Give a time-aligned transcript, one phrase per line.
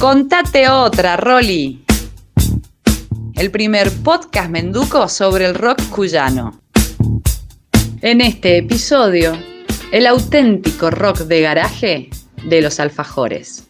[0.00, 1.84] Contate otra, Rolly.
[3.34, 6.58] El primer podcast menduco sobre el rock cuyano.
[8.00, 9.36] En este episodio,
[9.92, 12.08] el auténtico rock de garaje
[12.42, 13.69] de los alfajores.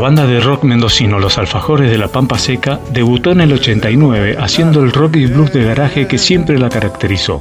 [0.00, 4.82] banda de rock mendocino Los Alfajores de la Pampa Seca debutó en el 89 haciendo
[4.82, 7.40] el rock y blues de garaje que siempre la caracterizó.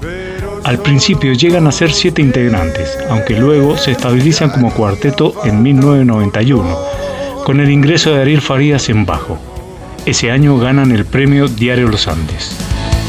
[0.66, 6.78] Al principio llegan a ser siete integrantes, aunque luego se estabilizan como cuarteto en 1991,
[7.46, 9.40] con el ingreso de Ariel Farías en bajo.
[10.06, 12.58] Ese año ganan el premio Diario Los Andes.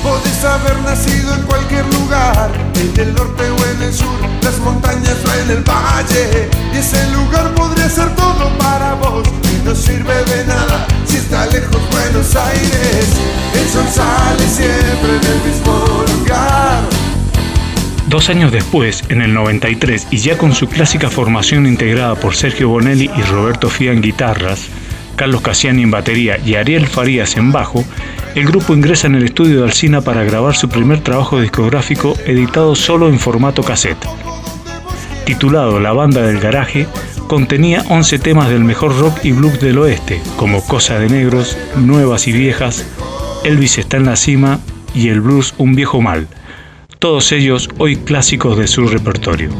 [0.03, 4.09] Podés haber nacido en cualquier lugar, en el norte o en el sur,
[4.43, 6.49] las montañas o en el valle.
[6.73, 11.47] Y ese lugar podría ser todo para vos, y no sirve de nada si está
[11.47, 13.07] lejos Buenos Aires.
[13.55, 16.81] El sol sale siempre en el mismo lugar.
[18.09, 22.69] Dos años después, en el 93, y ya con su clásica formación integrada por Sergio
[22.69, 24.67] Bonelli y Roberto Fía en guitarras,
[25.15, 27.85] Carlos Cassiani en batería y Ariel Farías en bajo,
[28.35, 32.75] el grupo ingresa en el estudio de Alcina para grabar su primer trabajo discográfico editado
[32.75, 34.07] solo en formato cassette.
[35.25, 36.87] Titulado La Banda del Garaje,
[37.27, 42.27] contenía 11 temas del mejor rock y blues del oeste, como Cosa de Negros, Nuevas
[42.27, 42.85] y Viejas,
[43.45, 44.61] Elvis está en la cima
[44.95, 46.29] y el blues Un Viejo Mal,
[46.99, 49.51] todos ellos hoy clásicos de su repertorio.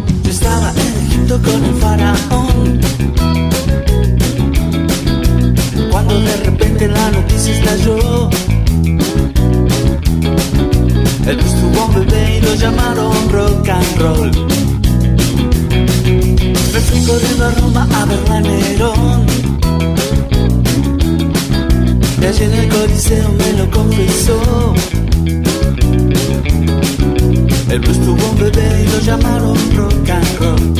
[5.91, 8.31] cuando de repente la noticia estalló
[11.31, 14.31] él estuvo un bebé y lo llamaron rock and roll.
[16.73, 19.27] Me fui corriendo a Roma a ver a Nerón.
[22.21, 24.75] Y allí en el Coliseo me lo confesó.
[27.71, 30.75] Él estuvo un bebé y lo llamaron rock and roll.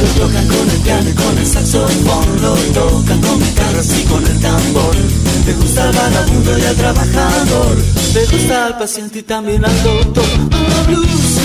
[0.00, 4.26] Lo tocan con el piano y con el saxofón, lo tocan con guitarras y con
[4.26, 5.27] el tambor.
[5.48, 7.76] Te gusta el vagabundo y el trabajador,
[8.12, 10.26] te gusta el paciente y también al doctor.
[10.50, 11.38] Mama blues,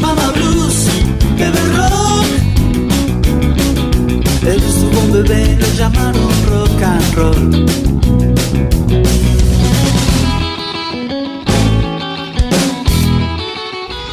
[0.00, 0.86] mama blues,
[1.36, 2.24] de rock.
[4.46, 7.66] Él estuvo un bebé, lo llamaron rock and roll.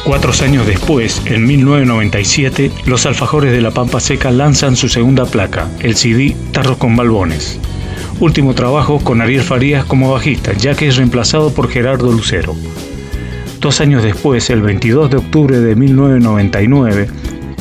[0.04, 5.70] Cuatro años después, en 1997, los alfajores de la Pampa Seca lanzan su segunda placa,
[5.80, 7.58] el CD Tarros con Balbones.
[8.20, 12.56] Último trabajo con Ariel Farías como bajista, ya que es reemplazado por Gerardo Lucero.
[13.60, 17.06] Dos años después, el 22 de octubre de 1999,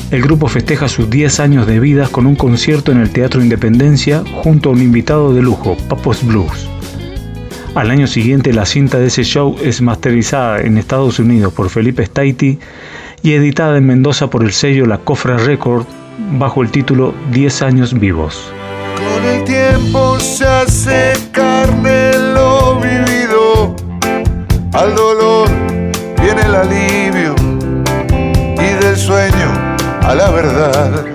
[0.09, 4.23] el grupo festeja sus 10 años de vida con un concierto en el Teatro Independencia
[4.41, 6.67] junto a un invitado de lujo, Papos Blues.
[7.75, 12.03] Al año siguiente la cinta de ese show es masterizada en Estados Unidos por Felipe
[12.03, 12.57] Staiti
[13.21, 15.85] y editada en Mendoza por el sello La Cofra Record
[16.39, 18.51] bajo el título 10 años vivos.
[18.97, 23.75] Con el tiempo se hace carne lo vivido,
[24.73, 25.49] al dolor
[26.21, 27.35] viene el alivio
[28.55, 29.51] y del sueño
[30.01, 31.05] a la verdad.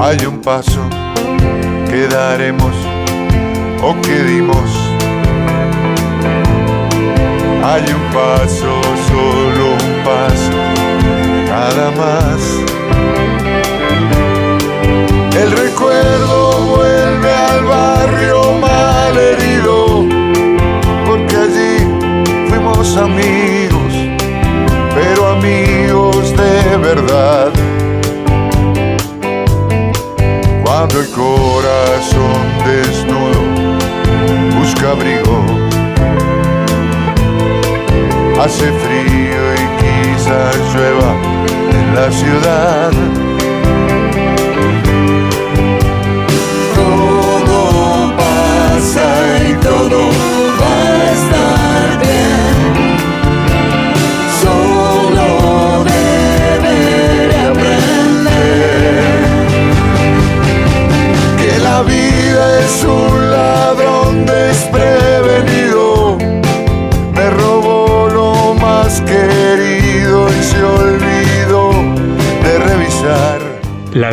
[0.00, 0.80] Hay un paso
[1.90, 2.74] que daremos
[3.82, 4.70] o que dimos.
[7.64, 10.56] Hay un paso, solo un paso,
[11.48, 12.47] nada más.
[30.98, 33.40] El corazón desnudo
[34.58, 35.44] busca abrigo,
[38.42, 41.14] hace frío y quizás llueva
[41.70, 43.27] en la ciudad.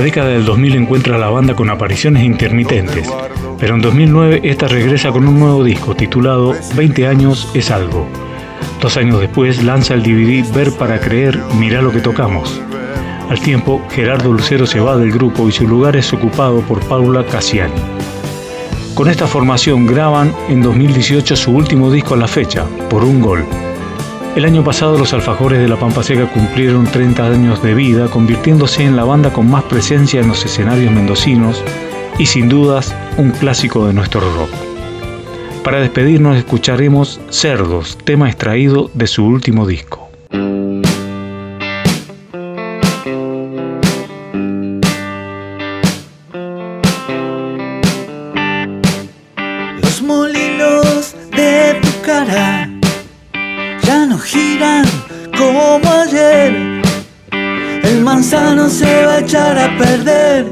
[0.06, 3.12] Década del 2000 encuentra a la banda con apariciones intermitentes,
[3.58, 8.06] pero en 2009 esta regresa con un nuevo disco titulado 20 años es algo.
[8.80, 12.62] Dos años después lanza el DVD Ver para creer, mira lo que tocamos.
[13.32, 17.26] Al tiempo, Gerardo Lucero se va del grupo y su lugar es ocupado por Paula
[17.26, 17.74] Cassiani.
[18.94, 23.44] Con esta formación graban en 2018 su último disco a la fecha, Por un Gol.
[24.36, 28.84] El año pasado los alfajores de la Pampa Seca cumplieron 30 años de vida, convirtiéndose
[28.84, 31.64] en la banda con más presencia en los escenarios mendocinos
[32.20, 34.50] y sin dudas un clásico de nuestro rock.
[35.64, 40.05] Para despedirnos escucharemos Cerdos, tema extraído de su último disco.
[59.26, 60.46] Echar a perder.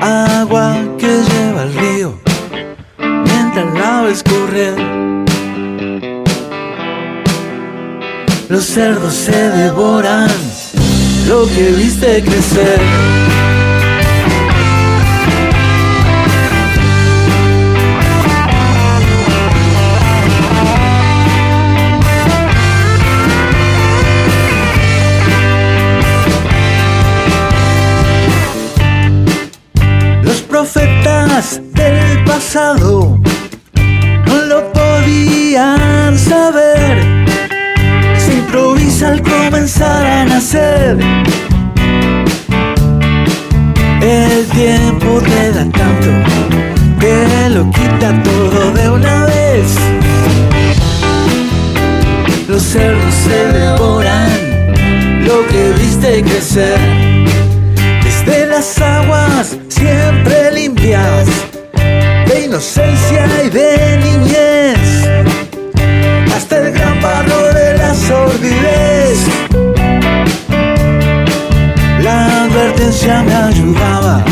[0.00, 2.20] Agua que lleva el río
[2.98, 4.74] mientras la ves correr.
[8.48, 10.30] Los cerdos se devoran
[11.28, 13.27] lo que viste crecer.
[45.48, 46.08] Tiempo te da tanto
[47.00, 49.76] que lo quita todo de una vez.
[52.48, 54.30] Los cerdos se devoran
[55.24, 56.78] lo que viste crecer
[58.02, 61.26] desde las aguas siempre limpias
[62.26, 65.08] de inocencia y de niñez,
[66.34, 69.18] hasta el gran barro de la sordidez.
[72.02, 74.24] La advertencia me ayudaba,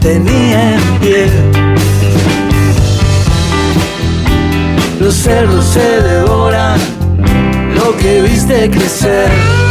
[0.00, 1.26] tenía en pie.
[5.00, 6.78] Los cerdos se devoran
[7.74, 9.67] lo que viste crecer.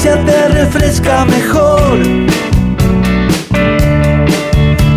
[0.00, 1.98] Ignorancia te refresca mejor.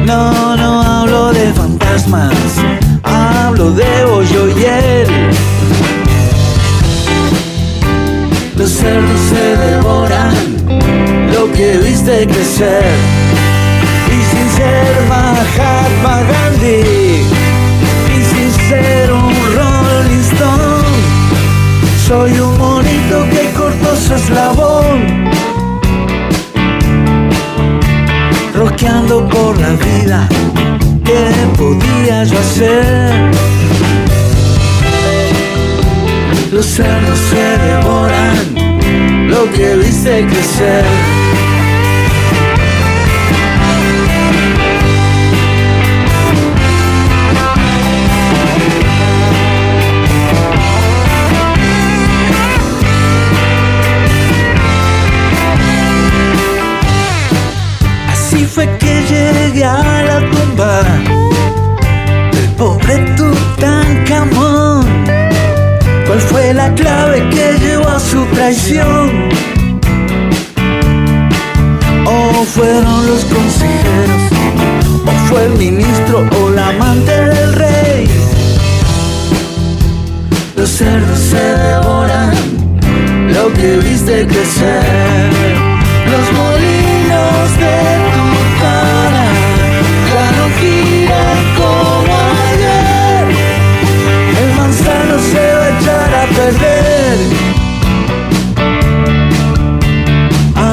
[0.05, 2.33] No, no hablo de fantasmas,
[3.03, 5.07] hablo de hoyo y él.
[8.55, 10.35] Los cerdos se devoran
[11.33, 12.83] lo que viste crecer.
[14.07, 16.72] Y sin ser Mahatma Gandhi
[39.51, 40.85] que crecer.
[58.53, 60.83] fue que llegué a la tumba
[62.31, 64.85] del pobre Tutankamón?
[66.05, 69.32] ¿Cuál fue la clave que llevó a su traición?
[83.63, 85.31] Que viste crecer.
[86.11, 87.77] Los molinos de
[88.13, 88.25] tu
[88.61, 89.25] cara
[90.13, 92.13] ya no giran como
[92.49, 93.25] ayer.
[94.41, 97.17] El manzano se va a echar a perder.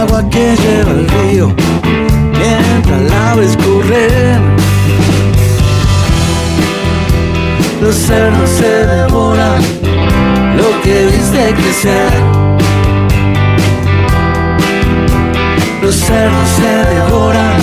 [0.00, 1.46] Agua que lleva el río
[2.40, 4.40] mientras la ves correr.
[7.80, 9.62] Los cerdos se devoran
[10.56, 12.29] lo que viste crecer.
[16.10, 17.60] Cerdos se devoran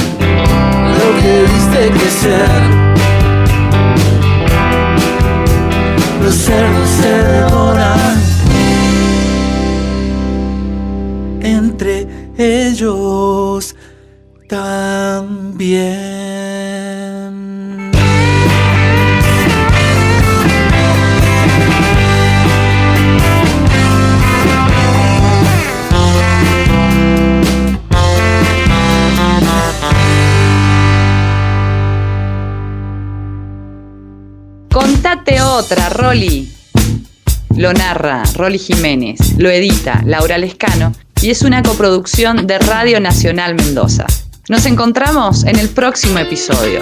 [0.99, 2.49] lo que viste crecer.
[6.23, 8.13] Los cerdos se devoran
[11.41, 12.95] entre ellos
[35.09, 36.51] Contate otra, Rolly.
[37.55, 43.55] Lo narra Rolly Jiménez, lo edita Laura Lescano y es una coproducción de Radio Nacional
[43.55, 44.05] Mendoza.
[44.49, 46.81] Nos encontramos en el próximo episodio.